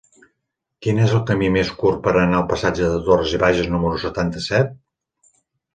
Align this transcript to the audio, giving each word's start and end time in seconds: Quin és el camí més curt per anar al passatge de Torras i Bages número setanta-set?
Quin 0.85 1.01
és 1.07 1.13
el 1.17 1.21
camí 1.31 1.49
més 1.57 1.69
curt 1.83 2.01
per 2.07 2.15
anar 2.23 2.41
al 2.41 2.49
passatge 2.55 2.91
de 2.95 2.99
Torras 3.11 3.37
i 3.41 3.45
Bages 3.45 3.71
número 3.77 4.05
setanta-set? 4.07 4.75